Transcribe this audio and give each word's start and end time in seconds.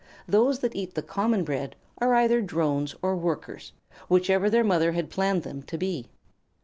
Those 0.27 0.61
that 0.61 0.75
eat 0.75 0.95
the 0.95 1.03
common 1.03 1.43
bread 1.43 1.75
are 1.99 2.15
either 2.15 2.41
Drones 2.41 2.95
or 3.03 3.15
Workers, 3.15 3.73
whichever 4.09 4.49
their 4.49 4.63
mother 4.63 4.93
had 4.93 5.11
planned 5.11 5.43
them 5.43 5.61
to 5.61 5.77
be. 5.77 6.09